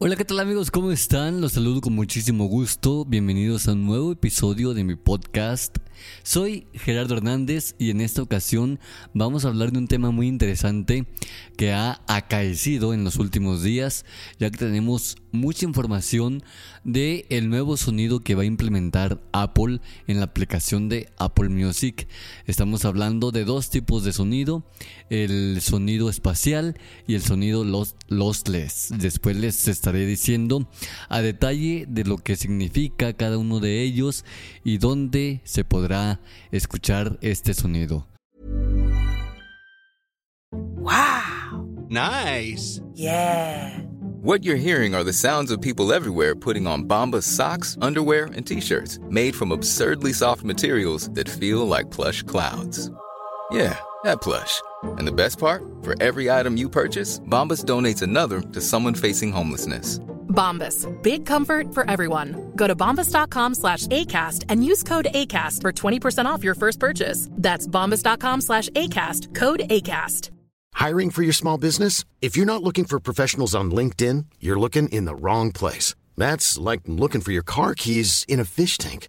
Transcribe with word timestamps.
Hola, 0.00 0.16
¿qué 0.16 0.24
tal 0.24 0.40
amigos? 0.40 0.72
¿Cómo 0.72 0.90
están? 0.90 1.40
Los 1.40 1.52
saludo 1.52 1.80
con 1.80 1.94
muchísimo 1.94 2.46
gusto. 2.46 3.04
Bienvenidos 3.04 3.68
a 3.68 3.74
un 3.74 3.86
nuevo 3.86 4.10
episodio 4.10 4.74
de 4.74 4.82
mi 4.82 4.96
podcast. 4.96 5.78
Soy 6.22 6.66
Gerardo 6.74 7.14
Hernández 7.14 7.74
y 7.78 7.90
en 7.90 8.00
esta 8.00 8.20
ocasión 8.20 8.80
vamos 9.12 9.44
a 9.44 9.48
hablar 9.48 9.72
de 9.72 9.78
un 9.78 9.88
tema 9.88 10.10
muy 10.10 10.26
interesante 10.26 11.06
que 11.56 11.72
ha 11.72 12.02
acaecido 12.08 12.92
en 12.92 13.04
los 13.04 13.16
últimos 13.16 13.62
días, 13.62 14.04
ya 14.38 14.50
que 14.50 14.58
tenemos 14.58 15.16
mucha 15.32 15.64
información 15.64 16.42
de 16.84 17.26
el 17.30 17.48
nuevo 17.48 17.76
sonido 17.76 18.20
que 18.20 18.34
va 18.34 18.42
a 18.42 18.46
implementar 18.46 19.20
Apple 19.32 19.80
en 20.06 20.18
la 20.18 20.24
aplicación 20.26 20.88
de 20.88 21.08
Apple 21.18 21.48
Music. 21.48 22.08
Estamos 22.46 22.84
hablando 22.84 23.30
de 23.30 23.44
dos 23.44 23.70
tipos 23.70 24.04
de 24.04 24.12
sonido, 24.12 24.64
el 25.10 25.60
sonido 25.60 26.08
espacial 26.08 26.78
y 27.06 27.14
el 27.14 27.22
sonido 27.22 27.64
lossless. 28.08 28.92
Después 28.98 29.36
les 29.36 29.68
estaré 29.84 30.06
diciendo 30.06 30.66
a 31.10 31.20
detalle 31.20 31.84
de 31.86 32.04
lo 32.04 32.16
que 32.16 32.36
significa 32.36 33.12
cada 33.12 33.36
uno 33.36 33.60
de 33.60 33.82
ellos 33.82 34.24
y 34.64 34.78
dónde 34.78 35.42
se 35.44 35.62
podrá 35.62 36.20
escuchar 36.52 37.18
este 37.20 37.52
sonido. 37.52 38.06
Wow. 40.50 41.86
Nice. 41.90 42.80
Yeah. 42.94 43.82
What 44.22 44.42
you're 44.42 44.56
hearing 44.56 44.94
are 44.94 45.04
the 45.04 45.12
sounds 45.12 45.50
of 45.50 45.60
people 45.60 45.92
everywhere 45.92 46.34
putting 46.34 46.66
on 46.66 46.88
Bombas 46.88 47.24
socks, 47.24 47.76
underwear, 47.82 48.30
and 48.34 48.46
t-shirts 48.46 48.98
made 49.10 49.34
from 49.34 49.52
absurdly 49.52 50.14
soft 50.14 50.44
materials 50.44 51.10
that 51.10 51.28
feel 51.28 51.68
like 51.68 51.90
plush 51.90 52.22
clouds. 52.22 52.90
Yeah, 53.52 53.76
that 54.04 54.22
plush. 54.22 54.62
And 54.82 55.06
the 55.06 55.12
best 55.12 55.38
part? 55.38 55.62
For 55.82 55.94
every 56.02 56.30
item 56.30 56.56
you 56.56 56.68
purchase, 56.68 57.20
Bombas 57.20 57.64
donates 57.64 58.02
another 58.02 58.40
to 58.40 58.60
someone 58.60 58.94
facing 58.94 59.32
homelessness. 59.32 59.98
Bombas. 60.28 60.86
Big 61.02 61.24
comfort 61.26 61.72
for 61.72 61.88
everyone. 61.88 62.52
Go 62.56 62.66
to 62.66 62.74
bombas.com 62.76 63.54
slash 63.54 63.86
ACAST 63.86 64.44
and 64.48 64.64
use 64.64 64.82
code 64.82 65.06
ACAST 65.14 65.60
for 65.60 65.72
20% 65.72 66.24
off 66.26 66.44
your 66.44 66.54
first 66.54 66.80
purchase. 66.80 67.28
That's 67.32 67.66
bombas.com 67.66 68.40
slash 68.40 68.68
ACAST. 68.70 69.34
Code 69.34 69.60
ACAST. 69.70 70.30
Hiring 70.74 71.10
for 71.10 71.22
your 71.22 71.32
small 71.32 71.56
business? 71.56 72.04
If 72.20 72.36
you're 72.36 72.46
not 72.46 72.62
looking 72.62 72.84
for 72.84 72.98
professionals 72.98 73.54
on 73.54 73.70
LinkedIn, 73.70 74.26
you're 74.40 74.58
looking 74.58 74.88
in 74.88 75.04
the 75.04 75.14
wrong 75.14 75.52
place. 75.52 75.94
That's 76.16 76.58
like 76.58 76.80
looking 76.86 77.20
for 77.20 77.32
your 77.32 77.44
car 77.44 77.74
keys 77.74 78.24
in 78.28 78.40
a 78.40 78.44
fish 78.44 78.76
tank. 78.76 79.08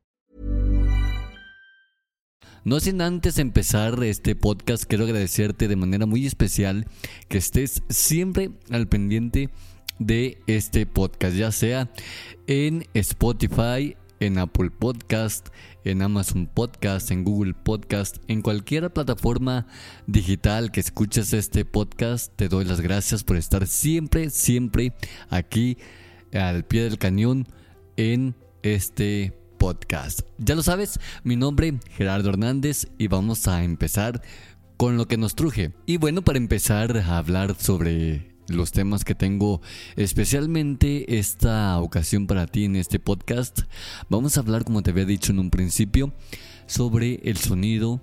No 2.63 2.79
sin 2.79 3.01
antes 3.01 3.39
empezar 3.39 4.03
este 4.03 4.35
podcast, 4.35 4.83
quiero 4.83 5.05
agradecerte 5.05 5.67
de 5.67 5.75
manera 5.75 6.05
muy 6.05 6.27
especial 6.27 6.85
que 7.27 7.39
estés 7.39 7.81
siempre 7.89 8.51
al 8.69 8.87
pendiente 8.87 9.49
de 9.97 10.37
este 10.45 10.85
podcast, 10.85 11.35
ya 11.35 11.51
sea 11.51 11.91
en 12.45 12.85
Spotify, 12.93 13.95
en 14.19 14.37
Apple 14.37 14.69
Podcast, 14.69 15.47
en 15.83 16.03
Amazon 16.03 16.45
Podcast, 16.45 17.09
en 17.09 17.23
Google 17.23 17.55
Podcast, 17.55 18.17
en 18.27 18.43
cualquier 18.43 18.93
plataforma 18.93 19.65
digital 20.05 20.71
que 20.71 20.81
escuches 20.81 21.33
este 21.33 21.65
podcast, 21.65 22.31
te 22.35 22.47
doy 22.47 22.65
las 22.65 22.79
gracias 22.79 23.23
por 23.23 23.37
estar 23.37 23.65
siempre, 23.65 24.29
siempre 24.29 24.93
aquí 25.31 25.79
al 26.31 26.63
pie 26.63 26.83
del 26.83 26.99
cañón 26.99 27.47
en 27.97 28.35
este 28.61 29.31
podcast. 29.31 29.40
Ya 30.39 30.55
lo 30.55 30.63
sabes, 30.63 30.99
mi 31.23 31.35
nombre 31.35 31.75
Gerardo 31.95 32.29
Hernández 32.29 32.87
y 32.97 33.05
vamos 33.05 33.47
a 33.47 33.63
empezar 33.63 34.23
con 34.75 34.97
lo 34.97 35.07
que 35.07 35.17
nos 35.17 35.35
truje. 35.35 35.71
Y 35.85 35.97
bueno, 35.97 36.23
para 36.23 36.39
empezar 36.39 36.97
a 36.97 37.17
hablar 37.19 37.55
sobre 37.59 38.33
los 38.47 38.71
temas 38.71 39.05
que 39.05 39.13
tengo 39.13 39.61
especialmente 39.97 41.19
esta 41.19 41.79
ocasión 41.79 42.25
para 42.25 42.47
ti 42.47 42.65
en 42.65 42.75
este 42.75 42.97
podcast, 42.97 43.61
vamos 44.09 44.35
a 44.35 44.39
hablar, 44.39 44.63
como 44.63 44.81
te 44.81 44.89
había 44.89 45.05
dicho 45.05 45.31
en 45.31 45.37
un 45.37 45.51
principio, 45.51 46.11
sobre 46.65 47.19
el 47.23 47.37
sonido 47.37 48.01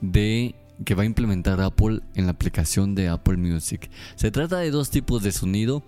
de 0.00 0.54
que 0.86 0.94
va 0.94 1.02
a 1.02 1.06
implementar 1.06 1.60
Apple 1.60 2.00
en 2.14 2.24
la 2.24 2.32
aplicación 2.32 2.94
de 2.94 3.08
Apple 3.08 3.36
Music. 3.36 3.90
Se 4.14 4.30
trata 4.30 4.60
de 4.60 4.70
dos 4.70 4.88
tipos 4.88 5.22
de 5.22 5.32
sonido, 5.32 5.82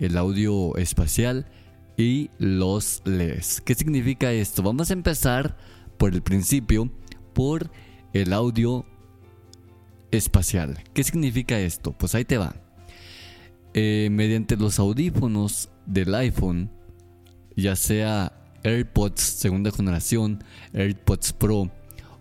el 0.00 0.16
audio 0.16 0.74
espacial 0.78 1.46
y 1.96 2.30
los 2.38 3.02
LES. 3.04 3.60
¿Qué 3.60 3.74
significa 3.74 4.32
esto? 4.32 4.62
Vamos 4.62 4.90
a 4.90 4.94
empezar 4.94 5.56
por 5.96 6.12
el 6.12 6.22
principio, 6.22 6.90
por 7.32 7.70
el 8.12 8.32
audio 8.32 8.84
espacial. 10.10 10.82
¿Qué 10.92 11.04
significa 11.04 11.58
esto? 11.58 11.92
Pues 11.92 12.14
ahí 12.14 12.24
te 12.24 12.38
va. 12.38 12.56
Eh, 13.74 14.08
mediante 14.10 14.56
los 14.56 14.78
audífonos 14.78 15.68
del 15.86 16.14
iPhone, 16.14 16.70
ya 17.56 17.76
sea 17.76 18.32
AirPods 18.62 19.20
segunda 19.20 19.70
generación, 19.70 20.42
AirPods 20.72 21.32
Pro 21.32 21.70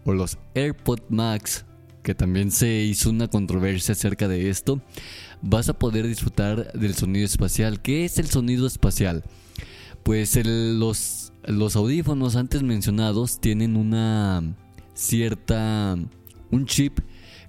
o 0.05 0.13
los 0.13 0.37
AirPods 0.55 1.05
Max, 1.09 1.65
que 2.01 2.15
también 2.15 2.51
se 2.51 2.67
hizo 2.67 3.09
una 3.09 3.27
controversia 3.27 3.93
acerca 3.93 4.27
de 4.27 4.49
esto, 4.49 4.81
vas 5.43 5.69
a 5.69 5.77
poder 5.77 6.07
disfrutar 6.07 6.71
del 6.73 6.95
sonido 6.95 7.25
espacial. 7.25 7.81
¿Qué 7.81 8.05
es 8.05 8.17
el 8.17 8.29
sonido 8.29 8.65
espacial? 8.65 9.23
Pues 10.01 10.39
los, 10.43 11.33
los 11.45 11.75
audífonos 11.75 12.35
antes 12.35 12.63
mencionados 12.63 13.39
tienen 13.39 13.77
una 13.77 14.55
cierta, 14.93 15.95
un 16.49 16.65
chip 16.65 16.99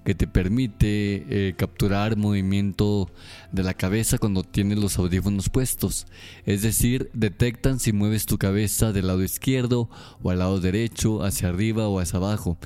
que 0.05 0.15
te 0.15 0.27
permite 0.27 1.25
eh, 1.31 1.55
capturar 1.57 2.17
movimiento 2.17 3.11
de 3.53 3.63
la 3.63 3.73
cabeza 3.73 4.19
cuando 4.19 4.43
tienes 4.43 4.79
los 4.79 4.99
audífonos 4.99 5.49
puestos. 5.49 6.07
Es 6.45 6.63
decir, 6.63 7.11
detectan 7.15 7.81
si 7.81 7.93
mueves 7.93 8.27
tu 8.27 8.37
cabeza 8.37 8.93
del 8.93 9.07
lado 9.07 9.23
izquierdo 9.23 9.89
o 10.23 10.31
al 10.31 10.41
lado 10.41 10.61
derecho, 10.61 11.25
hacia 11.25 11.49
arriba 11.49 11.89
o 11.89 12.01
hacia 12.01 12.19
abajo. 12.19 12.59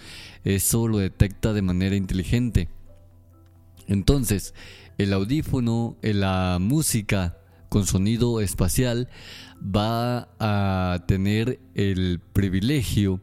Eso 0.43 0.89
lo 0.89 0.99
detecta 0.99 1.53
de 1.53 1.63
manera 1.63 1.95
inteligente. 1.95 2.69
Entonces, 3.89 4.55
el 4.99 5.13
audífono, 5.13 5.97
la 6.03 6.59
música 6.61 7.39
con 7.69 7.87
sonido 7.87 8.41
espacial 8.41 9.09
va 9.61 10.29
a 10.39 11.05
tener 11.07 11.59
el 11.75 12.21
privilegio 12.33 13.21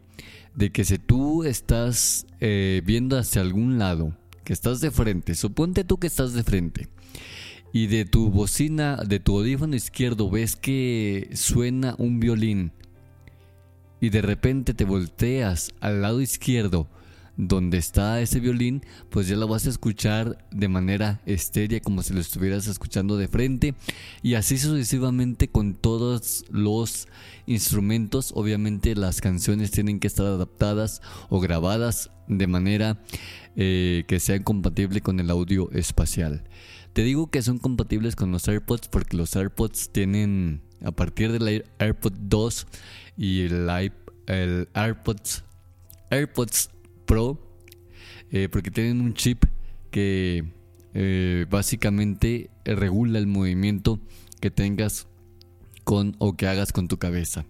de 0.55 0.71
que 0.71 0.83
si 0.83 0.97
tú 0.97 1.43
estás 1.43 2.25
eh, 2.39 2.81
viendo 2.85 3.17
hacia 3.17 3.41
algún 3.41 3.77
lado, 3.77 4.17
que 4.43 4.53
estás 4.53 4.81
de 4.81 4.91
frente, 4.91 5.35
suponte 5.35 5.83
tú 5.83 5.97
que 5.97 6.07
estás 6.07 6.33
de 6.33 6.43
frente, 6.43 6.89
y 7.73 7.87
de 7.87 8.05
tu 8.05 8.29
bocina, 8.29 8.97
de 8.97 9.19
tu 9.19 9.37
audífono 9.37 9.75
izquierdo 9.75 10.29
ves 10.29 10.55
que 10.55 11.29
suena 11.33 11.95
un 11.97 12.19
violín, 12.19 12.71
y 13.99 14.09
de 14.09 14.21
repente 14.21 14.73
te 14.73 14.85
volteas 14.85 15.71
al 15.79 16.01
lado 16.01 16.21
izquierdo 16.21 16.87
donde 17.37 17.77
está 17.77 18.21
ese 18.21 18.39
violín, 18.39 18.83
pues 19.09 19.27
ya 19.27 19.35
lo 19.35 19.47
vas 19.47 19.65
a 19.65 19.69
escuchar 19.69 20.37
de 20.51 20.67
manera 20.67 21.21
estérea, 21.25 21.79
como 21.79 22.01
si 22.01 22.13
lo 22.13 22.21
estuvieras 22.21 22.67
escuchando 22.67 23.17
de 23.17 23.27
frente, 23.27 23.75
y 24.21 24.35
así 24.35 24.57
sucesivamente 24.57 25.49
con 25.49 25.75
todos 25.75 26.45
los 26.49 27.07
instrumentos. 27.45 28.31
Obviamente 28.35 28.95
las 28.95 29.21
canciones 29.21 29.71
tienen 29.71 29.99
que 29.99 30.07
estar 30.07 30.25
adaptadas 30.25 31.01
o 31.29 31.39
grabadas 31.39 32.11
de 32.27 32.47
manera 32.47 33.03
eh, 33.55 34.03
que 34.07 34.19
sean 34.19 34.43
compatible 34.43 35.01
con 35.01 35.19
el 35.19 35.29
audio 35.29 35.69
espacial. 35.71 36.43
Te 36.93 37.03
digo 37.03 37.29
que 37.29 37.41
son 37.41 37.57
compatibles 37.57 38.15
con 38.15 38.31
los 38.31 38.47
AirPods 38.47 38.87
porque 38.87 39.17
los 39.17 39.35
AirPods 39.35 39.89
tienen 39.91 40.61
a 40.83 40.91
partir 40.91 41.31
del 41.31 41.65
AirPod 41.79 42.13
2 42.13 42.67
y 43.17 43.41
el, 43.41 43.91
el 44.27 44.69
AirPods, 44.73 45.43
AirPods 46.09 46.69
Pro, 47.05 47.39
eh, 48.31 48.49
porque 48.51 48.71
tienen 48.71 49.01
un 49.01 49.13
chip 49.13 49.43
que 49.91 50.43
eh, 50.93 51.45
básicamente 51.49 52.49
regula 52.63 53.19
el 53.19 53.27
movimiento 53.27 53.99
que 54.39 54.51
tengas 54.51 55.07
con 55.83 56.15
o 56.19 56.35
que 56.35 56.47
hagas 56.47 56.71
con 56.71 56.87
tu 56.87 56.97
cabeza. 56.97 57.45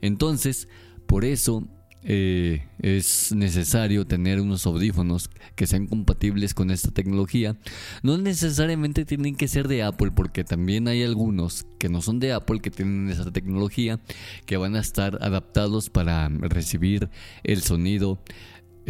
Entonces, 0.00 0.68
por 1.06 1.24
eso 1.24 1.68
eh, 2.02 2.64
es 2.80 3.32
necesario 3.34 4.06
tener 4.06 4.40
unos 4.40 4.64
audífonos 4.64 5.28
que 5.54 5.66
sean 5.66 5.86
compatibles 5.86 6.54
con 6.54 6.70
esta 6.70 6.90
tecnología. 6.90 7.56
No 8.02 8.16
necesariamente 8.16 9.04
tienen 9.04 9.36
que 9.36 9.48
ser 9.48 9.68
de 9.68 9.82
Apple, 9.82 10.10
porque 10.12 10.44
también 10.44 10.88
hay 10.88 11.02
algunos 11.02 11.66
que 11.78 11.90
no 11.90 12.00
son 12.00 12.18
de 12.18 12.32
Apple 12.32 12.60
que 12.60 12.70
tienen 12.70 13.10
esa 13.10 13.30
tecnología 13.30 14.00
que 14.46 14.56
van 14.56 14.76
a 14.76 14.80
estar 14.80 15.18
adaptados 15.20 15.90
para 15.90 16.28
recibir 16.28 17.10
el 17.44 17.60
sonido 17.60 18.18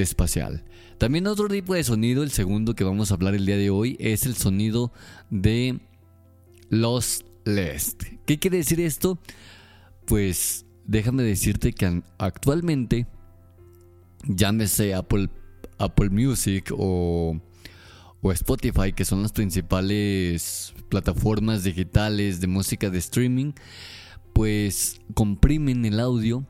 espacial. 0.02 0.64
También 0.98 1.26
otro 1.26 1.48
tipo 1.48 1.74
de 1.74 1.84
sonido, 1.84 2.22
el 2.22 2.30
segundo 2.30 2.74
que 2.74 2.84
vamos 2.84 3.10
a 3.10 3.14
hablar 3.14 3.34
el 3.34 3.46
día 3.46 3.56
de 3.56 3.70
hoy, 3.70 3.96
es 4.00 4.26
el 4.26 4.36
sonido 4.36 4.92
de 5.30 5.80
los 6.68 7.24
Lest. 7.44 8.02
¿Qué 8.26 8.38
quiere 8.38 8.58
decir 8.58 8.80
esto? 8.80 9.18
Pues 10.06 10.66
déjame 10.86 11.22
decirte 11.22 11.72
que 11.72 12.02
actualmente, 12.18 13.06
llámese 14.24 14.94
Apple, 14.94 15.30
Apple 15.78 16.10
Music 16.10 16.70
o, 16.76 17.40
o 18.20 18.32
Spotify, 18.32 18.92
que 18.92 19.04
son 19.04 19.22
las 19.22 19.32
principales 19.32 20.74
plataformas 20.88 21.64
digitales 21.64 22.40
de 22.40 22.46
música 22.46 22.90
de 22.90 22.98
streaming, 22.98 23.52
pues 24.32 25.00
comprimen 25.14 25.84
el 25.84 26.00
audio 26.00 26.46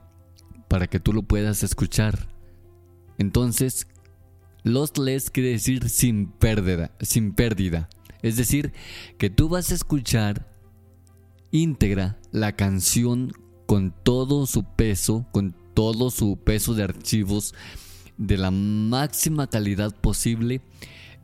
para 0.69 0.87
que 0.87 1.01
tú 1.01 1.13
lo 1.13 1.23
puedas 1.23 1.63
escuchar. 1.63 2.29
Entonces, 3.21 3.87
lossless 4.63 5.29
quiere 5.31 5.51
decir 5.51 5.91
sin 5.91 6.29
pérdida, 6.29 6.91
sin 7.01 7.35
pérdida. 7.35 7.91
Es 8.23 8.39
decir, 8.39 8.73
que 9.19 9.29
tú 9.29 9.51
vas 9.51 9.71
a 9.71 9.75
escuchar 9.75 10.51
íntegra 11.51 12.19
la 12.33 12.57
canción 12.57 13.31
con 13.67 13.95
todo 14.03 14.47
su 14.47 14.65
peso, 14.65 15.27
con 15.33 15.55
todo 15.75 16.11
su 16.11 16.39
peso 16.39 16.73
de 16.73 16.85
archivos 16.85 17.55
de 18.17 18.39
la 18.39 18.51
máxima 18.51 19.49
calidad 19.49 19.95
posible 19.95 20.63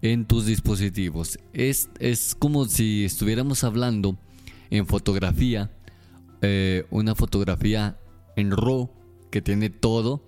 en 0.02 0.26
tus 0.26 0.44
dispositivos. 0.44 1.38
Es, 1.54 1.88
es 1.98 2.34
como 2.34 2.66
si 2.66 3.06
estuviéramos 3.06 3.64
hablando 3.64 4.18
en 4.68 4.86
fotografía, 4.86 5.70
eh, 6.42 6.84
una 6.90 7.14
fotografía 7.14 7.98
en 8.36 8.50
RAW 8.50 8.90
que 9.30 9.40
tiene 9.40 9.70
todo 9.70 10.22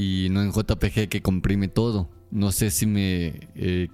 y 0.00 0.28
no 0.30 0.40
en 0.40 0.50
JPG 0.50 1.10
que 1.10 1.20
comprime 1.20 1.68
todo. 1.68 2.08
No 2.30 2.52
sé 2.52 2.70
si 2.70 2.86
me 2.86 3.34
eh, 3.54 3.88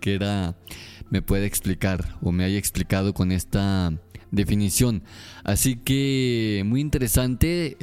me 1.10 1.20
puede 1.20 1.46
explicar 1.46 2.16
o 2.22 2.30
me 2.30 2.44
haya 2.44 2.58
explicado 2.58 3.12
con 3.12 3.32
esta 3.32 3.92
definición. 4.30 5.02
Así 5.42 5.74
que 5.74 6.62
muy 6.64 6.80
interesante. 6.80 7.76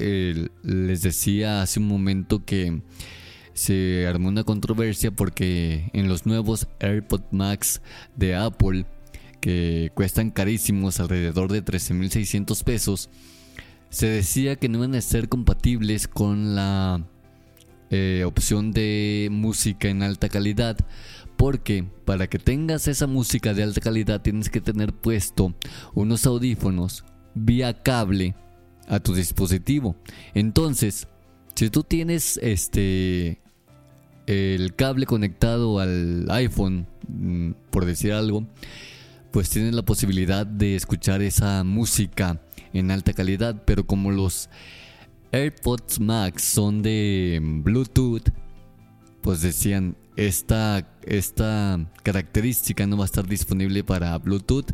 les 0.63 1.01
decía 1.01 1.61
hace 1.61 1.81
un 1.81 1.87
momento 1.87 2.45
que 2.45 2.81
se 3.53 4.07
armó 4.07 4.29
una 4.29 4.45
controversia 4.45 5.11
porque 5.11 5.89
en 5.91 6.07
los 6.07 6.25
nuevos 6.25 6.69
AirPod 6.79 7.23
Max 7.31 7.81
de 8.15 8.35
Apple, 8.35 8.85
que 9.41 9.91
cuestan 9.95 10.31
carísimos, 10.31 11.01
alrededor 11.01 11.51
de 11.51 11.61
13.600 11.61 12.63
pesos, 12.63 13.09
se 13.89 14.07
decía 14.07 14.55
que 14.55 14.69
no 14.69 14.77
iban 14.77 14.95
a 14.95 15.01
ser 15.01 15.27
compatibles 15.27 16.07
con 16.07 16.55
la 16.55 17.05
eh, 17.95 18.23
opción 18.25 18.71
de 18.71 19.27
música 19.31 19.87
en 19.87 20.01
alta 20.01 20.27
calidad 20.27 20.77
porque 21.37 21.85
para 22.05 22.25
que 22.25 22.39
tengas 22.39 22.87
esa 22.87 23.05
música 23.05 23.53
de 23.53 23.61
alta 23.61 23.81
calidad 23.81 24.19
tienes 24.19 24.49
que 24.49 24.61
tener 24.61 24.93
puesto 24.93 25.53
unos 25.93 26.25
audífonos 26.25 27.05
vía 27.35 27.83
cable 27.83 28.33
a 28.87 28.99
tu 28.99 29.13
dispositivo. 29.13 29.95
Entonces, 30.33 31.07
si 31.53 31.69
tú 31.69 31.83
tienes 31.83 32.39
este 32.41 33.39
el 34.25 34.73
cable 34.73 35.05
conectado 35.05 35.79
al 35.79 36.25
iPhone, 36.31 36.87
mm, 37.07 37.51
por 37.69 37.85
decir 37.85 38.13
algo, 38.13 38.47
pues 39.29 39.51
tienes 39.51 39.75
la 39.75 39.83
posibilidad 39.83 40.47
de 40.47 40.75
escuchar 40.75 41.21
esa 41.21 41.63
música 41.63 42.41
en 42.73 42.89
alta 42.89 43.13
calidad, 43.13 43.61
pero 43.65 43.85
como 43.85 44.09
los 44.09 44.49
AirPods 45.33 45.99
Max 45.99 46.43
son 46.43 46.83
de 46.83 47.39
Bluetooth, 47.41 48.29
pues 49.21 49.41
decían, 49.41 49.97
esta, 50.15 50.87
esta 51.01 51.91
característica 52.03 52.85
no 52.85 52.97
va 52.97 53.03
a 53.03 53.07
estar 53.07 53.27
disponible 53.27 53.83
para 53.83 54.15
Bluetooth, 54.19 54.71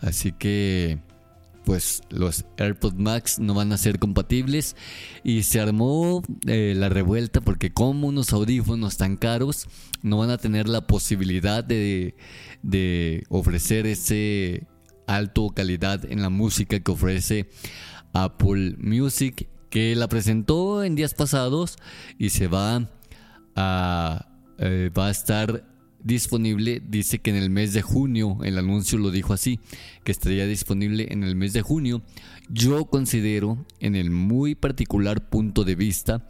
así 0.00 0.32
que 0.32 0.98
pues 1.66 2.00
los 2.08 2.46
AirPods 2.56 2.96
Max 2.96 3.38
no 3.38 3.52
van 3.52 3.70
a 3.74 3.76
ser 3.76 3.98
compatibles. 3.98 4.74
Y 5.22 5.42
se 5.42 5.60
armó 5.60 6.22
eh, 6.46 6.72
la 6.74 6.88
revuelta 6.88 7.42
porque 7.42 7.70
como 7.70 8.08
unos 8.08 8.32
audífonos 8.32 8.96
tan 8.96 9.18
caros 9.18 9.66
no 10.00 10.16
van 10.16 10.30
a 10.30 10.38
tener 10.38 10.66
la 10.66 10.86
posibilidad 10.86 11.62
de, 11.62 12.14
de 12.62 13.24
ofrecer 13.28 13.86
ese 13.86 14.66
alto 15.06 15.50
calidad 15.50 16.10
en 16.10 16.22
la 16.22 16.30
música 16.30 16.80
que 16.80 16.90
ofrece 16.90 17.50
Apple 18.14 18.76
Music 18.78 19.46
que 19.70 19.94
la 19.96 20.08
presentó 20.08 20.82
en 20.84 20.94
días 20.94 21.14
pasados 21.14 21.76
y 22.18 22.30
se 22.30 22.48
va 22.48 22.88
a, 23.54 24.28
eh, 24.58 24.90
va 24.96 25.08
a 25.08 25.10
estar 25.10 25.64
disponible, 26.02 26.80
dice 26.86 27.18
que 27.18 27.30
en 27.30 27.36
el 27.36 27.50
mes 27.50 27.72
de 27.72 27.82
junio, 27.82 28.38
el 28.42 28.58
anuncio 28.58 28.98
lo 28.98 29.10
dijo 29.10 29.32
así, 29.32 29.60
que 30.04 30.12
estaría 30.12 30.46
disponible 30.46 31.08
en 31.10 31.24
el 31.24 31.36
mes 31.36 31.52
de 31.52 31.62
junio. 31.62 32.02
Yo 32.48 32.86
considero, 32.86 33.66
en 33.80 33.96
el 33.96 34.10
muy 34.10 34.54
particular 34.54 35.28
punto 35.28 35.64
de 35.64 35.74
vista, 35.74 36.28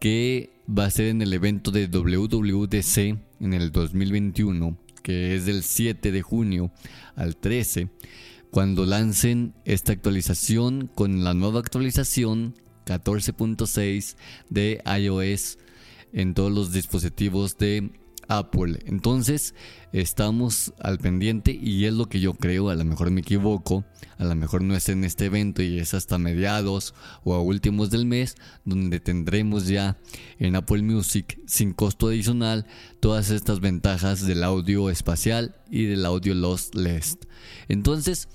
que 0.00 0.50
va 0.66 0.86
a 0.86 0.90
ser 0.90 1.08
en 1.08 1.20
el 1.22 1.32
evento 1.32 1.70
de 1.70 1.86
WWDC 1.86 2.98
en 3.40 3.52
el 3.52 3.72
2021, 3.72 4.78
que 5.02 5.34
es 5.34 5.44
del 5.44 5.62
7 5.62 6.12
de 6.12 6.22
junio 6.22 6.72
al 7.16 7.36
13, 7.36 7.88
cuando 8.50 8.86
lancen 8.86 9.54
esta 9.64 9.92
actualización 9.92 10.90
con 10.94 11.24
la 11.24 11.34
nueva 11.34 11.60
actualización 11.60 12.54
14.6 12.86 14.16
de 14.48 14.82
iOS 14.98 15.58
en 16.12 16.34
todos 16.34 16.52
los 16.52 16.72
dispositivos 16.72 17.56
de 17.58 17.90
Apple. 18.30 18.78
Entonces, 18.86 19.54
estamos 19.92 20.72
al 20.78 20.98
pendiente 20.98 21.50
y 21.52 21.84
es 21.86 21.92
lo 21.92 22.06
que 22.06 22.20
yo 22.20 22.34
creo, 22.34 22.70
a 22.70 22.76
lo 22.76 22.84
mejor 22.84 23.10
me 23.10 23.22
equivoco, 23.22 23.84
a 24.18 24.24
lo 24.24 24.36
mejor 24.36 24.62
no 24.62 24.76
es 24.76 24.88
en 24.88 25.02
este 25.02 25.26
evento 25.26 25.62
y 25.62 25.80
es 25.80 25.94
hasta 25.94 26.16
mediados 26.16 26.94
o 27.24 27.34
a 27.34 27.42
últimos 27.42 27.90
del 27.90 28.06
mes 28.06 28.36
donde 28.64 29.00
tendremos 29.00 29.66
ya 29.66 29.98
en 30.38 30.54
Apple 30.54 30.82
Music 30.82 31.40
sin 31.46 31.72
costo 31.72 32.06
adicional 32.06 32.66
todas 33.00 33.30
estas 33.30 33.58
ventajas 33.58 34.24
del 34.24 34.44
audio 34.44 34.90
espacial 34.90 35.56
y 35.68 35.86
del 35.86 36.06
audio 36.06 36.34
lossless. 36.34 37.18
Entonces, 37.68 38.28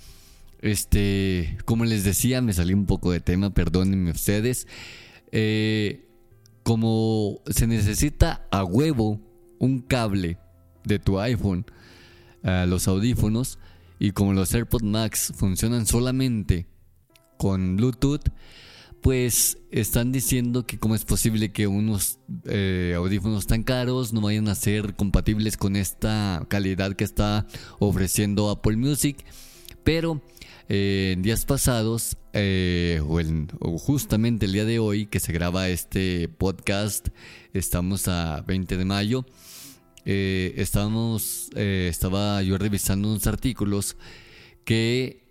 este, 0.65 1.57
como 1.65 1.85
les 1.85 2.03
decía, 2.03 2.41
me 2.41 2.51
salí 2.51 2.73
un 2.73 2.87
poco 2.87 3.11
de 3.11 3.19
tema, 3.19 3.53
perdónenme 3.53 4.09
ustedes. 4.11 4.67
Eh, 5.31 6.07
como 6.63 7.41
se 7.45 7.67
necesita 7.67 8.47
a 8.51 8.63
huevo 8.63 9.21
un 9.59 9.81
cable 9.81 10.39
de 10.83 10.97
tu 10.97 11.19
iPhone 11.19 11.65
a 12.41 12.65
los 12.65 12.87
audífonos 12.87 13.59
y 13.99 14.11
como 14.11 14.33
los 14.33 14.53
AirPods 14.55 14.83
Max 14.83 15.33
funcionan 15.35 15.85
solamente 15.85 16.65
con 17.37 17.75
Bluetooth, 17.75 18.23
pues 19.01 19.59
están 19.69 20.11
diciendo 20.11 20.65
que 20.65 20.79
cómo 20.79 20.95
es 20.95 21.05
posible 21.05 21.51
que 21.51 21.67
unos 21.67 22.17
eh, 22.45 22.93
audífonos 22.97 23.45
tan 23.45 23.61
caros 23.61 24.13
no 24.13 24.21
vayan 24.21 24.47
a 24.47 24.55
ser 24.55 24.95
compatibles 24.95 25.57
con 25.57 25.75
esta 25.75 26.43
calidad 26.47 26.95
que 26.95 27.03
está 27.03 27.45
ofreciendo 27.77 28.49
Apple 28.49 28.77
Music. 28.77 29.23
Pero 29.83 30.23
eh, 30.67 31.13
en 31.15 31.21
días 31.21 31.45
pasados, 31.45 32.17
eh, 32.33 32.99
o, 33.59 33.77
justamente 33.77 34.47
el 34.47 34.53
día 34.53 34.65
de 34.65 34.79
hoy 34.79 35.05
que 35.05 35.19
se 35.19 35.31
graba 35.31 35.69
este 35.69 36.27
podcast, 36.27 37.09
estamos 37.53 38.07
a 38.07 38.41
20 38.41 38.77
de 38.77 38.85
mayo, 38.85 39.25
eh, 40.05 40.53
estamos, 40.57 41.49
estaba 41.55 42.41
yo 42.41 42.57
revisando 42.57 43.09
unos 43.09 43.27
artículos 43.27 43.95
que 44.63 45.23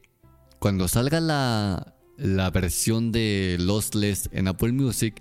cuando 0.61 0.87
salga 0.87 1.21
la, 1.21 1.95
la 2.17 2.51
versión 2.51 3.11
de 3.11 3.57
Lossless 3.59 4.29
en 4.33 4.49
Apple 4.49 4.73
Music, 4.73 5.21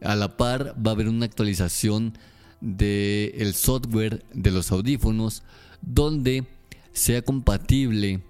a 0.00 0.16
la 0.16 0.36
par 0.36 0.74
va 0.84 0.92
a 0.92 0.94
haber 0.94 1.08
una 1.08 1.26
actualización 1.26 2.18
del 2.60 3.32
el 3.36 3.54
software 3.54 4.24
de 4.32 4.50
los 4.50 4.72
audífonos 4.72 5.42
donde 5.82 6.44
sea 6.92 7.22
compatible 7.22 8.22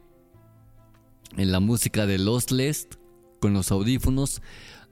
en 1.36 1.52
la 1.52 1.60
música 1.60 2.06
de 2.06 2.18
Lossless 2.18 2.88
con 3.40 3.52
los 3.52 3.70
audífonos, 3.72 4.42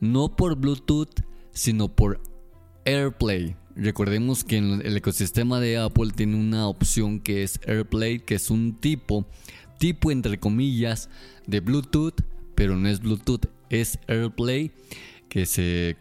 no 0.00 0.34
por 0.36 0.56
Bluetooth, 0.56 1.20
sino 1.52 1.94
por 1.94 2.20
AirPlay. 2.84 3.56
Recordemos 3.76 4.44
que 4.44 4.56
en 4.56 4.82
el 4.84 4.96
ecosistema 4.96 5.60
de 5.60 5.78
Apple 5.78 6.10
tiene 6.14 6.36
una 6.36 6.66
opción 6.66 7.20
que 7.20 7.42
es 7.42 7.60
AirPlay, 7.66 8.20
que 8.20 8.34
es 8.34 8.50
un 8.50 8.78
tipo, 8.78 9.26
tipo 9.78 10.10
entre 10.10 10.38
comillas, 10.38 11.08
de 11.46 11.60
Bluetooth, 11.60 12.22
pero 12.54 12.76
no 12.76 12.88
es 12.88 13.00
Bluetooth, 13.00 13.46
es 13.70 13.98
AirPlay, 14.08 14.72
que 15.28 15.46
se 15.46 15.96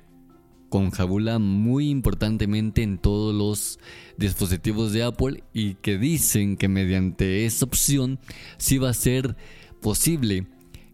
conjabula 0.69 1.39
muy 1.39 1.89
importantemente 1.89 2.83
en 2.83 2.97
todos 2.99 3.33
los 3.33 3.79
dispositivos 4.17 4.93
de 4.93 5.03
Apple 5.03 5.43
y 5.53 5.75
que 5.75 5.97
dicen 5.97 6.57
que 6.57 6.67
mediante 6.67 7.45
esa 7.45 7.65
opción 7.65 8.19
sí 8.57 8.77
va 8.77 8.89
a 8.89 8.93
ser 8.93 9.35
posible 9.79 10.47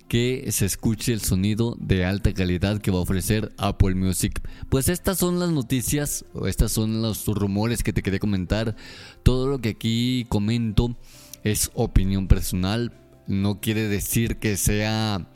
que 0.07 0.47
se 0.51 0.65
escuche 0.65 1.13
el 1.13 1.21
sonido 1.21 1.75
de 1.79 2.05
alta 2.05 2.33
calidad 2.33 2.79
que 2.79 2.91
va 2.91 2.99
a 2.99 3.01
ofrecer 3.01 3.53
Apple 3.57 3.95
Music. 3.95 4.41
Pues 4.69 4.87
estas 4.89 5.17
son 5.17 5.39
las 5.39 5.49
noticias, 5.49 6.25
o 6.33 6.47
estas 6.47 6.71
son 6.71 7.01
los 7.01 7.25
rumores 7.25 7.83
que 7.83 7.93
te 7.93 8.01
quería 8.01 8.19
comentar. 8.19 8.75
Todo 9.23 9.47
lo 9.47 9.59
que 9.59 9.69
aquí 9.69 10.25
comento 10.29 10.95
es 11.43 11.71
opinión 11.73 12.27
personal, 12.27 12.93
no 13.27 13.59
quiere 13.59 13.87
decir 13.87 14.37
que 14.37 14.57
sea 14.57 15.27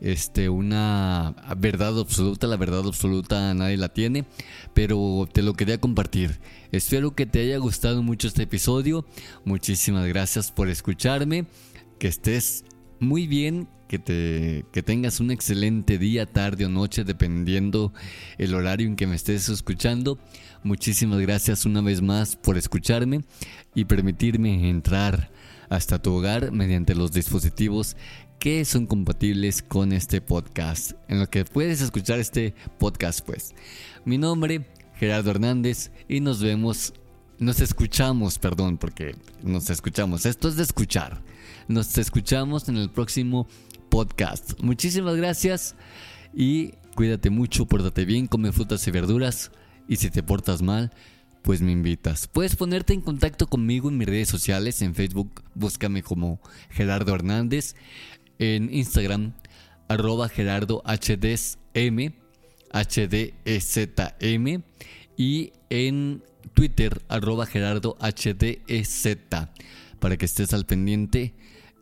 este, 0.00 0.48
una 0.48 1.34
verdad 1.56 1.98
absoluta. 1.98 2.46
La 2.46 2.56
verdad 2.56 2.86
absoluta 2.86 3.52
nadie 3.54 3.76
la 3.76 3.88
tiene, 3.88 4.26
pero 4.74 5.28
te 5.32 5.42
lo 5.42 5.54
quería 5.54 5.78
compartir. 5.78 6.40
Espero 6.72 7.14
que 7.14 7.26
te 7.26 7.40
haya 7.40 7.58
gustado 7.58 8.02
mucho 8.02 8.28
este 8.28 8.42
episodio. 8.42 9.06
Muchísimas 9.44 10.06
gracias 10.06 10.50
por 10.52 10.68
escucharme. 10.68 11.46
Que 11.98 12.08
estés 12.08 12.64
muy 13.00 13.26
bien, 13.26 13.68
que, 13.88 13.98
te, 13.98 14.64
que 14.72 14.82
tengas 14.84 15.18
un 15.18 15.32
excelente 15.32 15.98
día, 15.98 16.24
tarde 16.24 16.64
o 16.64 16.68
noche, 16.68 17.02
dependiendo 17.02 17.92
el 18.38 18.54
horario 18.54 18.86
en 18.86 18.94
que 18.94 19.08
me 19.08 19.16
estés 19.16 19.48
escuchando. 19.48 20.18
Muchísimas 20.62 21.18
gracias 21.18 21.66
una 21.66 21.80
vez 21.80 22.00
más 22.00 22.36
por 22.36 22.56
escucharme 22.56 23.22
y 23.74 23.86
permitirme 23.86 24.70
entrar 24.70 25.32
hasta 25.70 26.00
tu 26.00 26.12
hogar 26.12 26.52
mediante 26.52 26.94
los 26.94 27.10
dispositivos 27.10 27.96
que 28.38 28.64
son 28.64 28.86
compatibles 28.86 29.62
con 29.62 29.92
este 29.92 30.20
podcast, 30.20 30.92
en 31.08 31.18
lo 31.18 31.28
que 31.28 31.44
puedes 31.44 31.80
escuchar 31.80 32.18
este 32.20 32.54
podcast 32.78 33.26
pues. 33.26 33.54
Mi 34.04 34.18
nombre, 34.18 34.66
Gerardo 34.94 35.30
Hernández, 35.30 35.90
y 36.08 36.20
nos 36.20 36.42
vemos, 36.42 36.94
nos 37.38 37.60
escuchamos, 37.60 38.38
perdón, 38.38 38.78
porque 38.78 39.14
nos 39.42 39.68
escuchamos, 39.68 40.26
esto 40.26 40.48
es 40.48 40.56
de 40.56 40.62
escuchar. 40.62 41.22
Nos 41.70 41.96
escuchamos 41.98 42.68
en 42.68 42.76
el 42.78 42.90
próximo 42.90 43.46
podcast. 43.90 44.60
Muchísimas 44.60 45.14
gracias 45.14 45.76
y 46.34 46.72
cuídate 46.96 47.30
mucho, 47.30 47.64
pórtate 47.64 48.04
bien, 48.04 48.26
come 48.26 48.50
frutas 48.50 48.84
y 48.88 48.90
verduras 48.90 49.52
y 49.86 49.94
si 49.94 50.10
te 50.10 50.24
portas 50.24 50.62
mal, 50.62 50.90
pues 51.42 51.62
me 51.62 51.70
invitas. 51.70 52.26
Puedes 52.26 52.56
ponerte 52.56 52.92
en 52.92 53.02
contacto 53.02 53.46
conmigo 53.46 53.88
en 53.88 53.98
mis 53.98 54.08
redes 54.08 54.28
sociales, 54.28 54.82
en 54.82 54.96
Facebook, 54.96 55.44
búscame 55.54 56.02
como 56.02 56.40
Gerardo 56.70 57.14
Hernández 57.14 57.76
en 58.40 58.74
Instagram, 58.74 59.34
arroba 59.86 60.28
Gerardo 60.28 60.82
HDSM, 60.84 62.14
HDEZM, 62.72 64.62
y 65.16 65.52
en 65.70 66.24
Twitter, 66.52 67.00
arroba 67.08 67.46
Gerardo 67.46 67.96
HDEZ, 68.00 69.18
para 70.00 70.16
que 70.16 70.24
estés 70.24 70.52
al 70.52 70.66
pendiente 70.66 71.32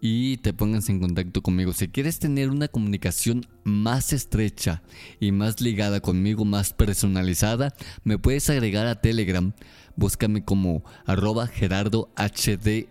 y 0.01 0.37
te 0.39 0.53
pongas 0.53 0.89
en 0.89 1.01
contacto 1.01 1.43
conmigo. 1.43 1.73
Si 1.73 1.89
quieres 1.89 2.19
tener 2.19 2.51
una 2.51 2.69
comunicación 2.69 3.47
más 3.65 4.13
estrecha 4.13 4.83
y 5.21 5.33
más 5.33 5.61
ligada 5.61 6.01
conmigo, 6.01 6.45
más 6.45 6.73
personalizada, 6.73 7.75
me 8.05 8.19
puedes 8.19 8.49
agregar 8.51 8.87
a 8.87 9.01
Telegram. 9.01 9.53
Búscame 9.97 10.45
como 10.45 10.85
arroba 11.07 11.49
gerardo 11.49 12.09
HDEZM 12.17 12.87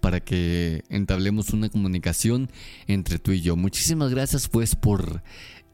para 0.00 0.20
que 0.20 0.82
entablemos 0.88 1.50
una 1.50 1.68
comunicación 1.68 2.50
entre 2.86 3.18
tú 3.18 3.32
y 3.32 3.42
yo. 3.42 3.56
Muchísimas 3.56 4.10
gracias 4.10 4.48
pues 4.48 4.74
por 4.76 5.22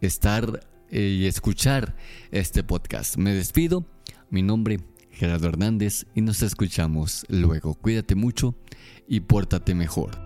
estar 0.01 0.67
eh, 0.91 1.19
y 1.21 1.27
escuchar 1.27 1.95
este 2.33 2.65
podcast. 2.65 3.17
Me 3.17 3.33
despido. 3.35 3.87
Mi 4.31 4.43
nombre 4.43 4.81
Gerardo 5.17 5.49
Hernández 5.49 6.05
y 6.15 6.21
nos 6.21 6.43
escuchamos 6.43 7.25
luego. 7.29 7.75
Cuídate 7.75 8.15
mucho 8.15 8.55
y 9.09 9.21
pórtate 9.21 9.75
mejor. 9.75 10.26